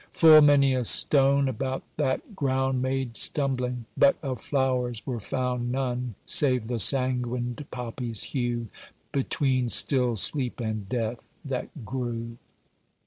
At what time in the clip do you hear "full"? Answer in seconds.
0.13-0.41